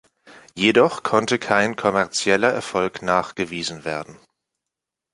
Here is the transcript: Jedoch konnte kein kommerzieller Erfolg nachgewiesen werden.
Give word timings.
Jedoch 0.55 1.03
konnte 1.03 1.37
kein 1.37 1.75
kommerzieller 1.75 2.51
Erfolg 2.51 3.03
nachgewiesen 3.03 3.85
werden. 3.85 4.17